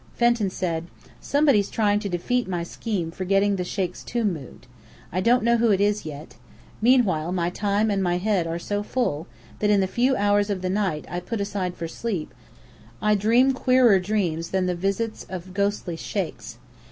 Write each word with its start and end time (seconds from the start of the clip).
Fenton 0.15 0.49
said: 0.49 0.85
Somebody's 1.19 1.69
trying 1.69 1.99
to 1.99 2.09
defeat 2.09 2.47
my 2.47 2.63
scheme 2.63 3.11
for 3.11 3.23
getting 3.23 3.55
the 3.55 3.63
sheikh's 3.63 4.03
tomb 4.03 4.33
moved. 4.33 4.65
I 5.11 5.21
don't 5.21 5.43
know 5.43 5.57
who 5.57 5.69
it 5.69 5.79
is 5.79 6.07
yet. 6.07 6.37
Meanwhile 6.81 7.31
my 7.33 7.51
time 7.51 7.91
and 7.91 8.01
my 8.01 8.17
head 8.17 8.47
are 8.47 8.57
so 8.57 8.81
full, 8.81 9.27
that 9.59 9.69
in 9.69 9.79
the 9.79 9.85
few 9.85 10.15
hours 10.15 10.49
of 10.49 10.63
the 10.63 10.71
night 10.71 11.05
I 11.07 11.19
put 11.19 11.39
aside 11.39 11.75
for 11.75 11.87
sleep, 11.87 12.33
I 12.99 13.13
dream 13.13 13.51
queerer 13.53 13.99
dreams 13.99 14.49
than 14.49 14.65
the 14.65 14.73
visits 14.73 15.23
of 15.29 15.53
ghostly 15.53 15.97
sheikhs. 15.97 16.57